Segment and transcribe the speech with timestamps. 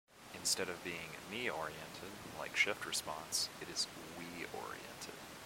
[0.33, 2.09] Instead of being me-oriented
[2.39, 3.85] like shift response, it is
[4.17, 5.13] we-oriented.